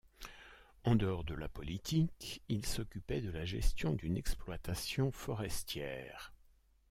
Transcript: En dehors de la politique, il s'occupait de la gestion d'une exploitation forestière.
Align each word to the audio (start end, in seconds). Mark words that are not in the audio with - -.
En 0.83 0.95
dehors 0.95 1.23
de 1.23 1.35
la 1.35 1.47
politique, 1.47 2.41
il 2.49 2.65
s'occupait 2.65 3.21
de 3.21 3.29
la 3.29 3.45
gestion 3.45 3.93
d'une 3.93 4.17
exploitation 4.17 5.11
forestière. 5.11 6.33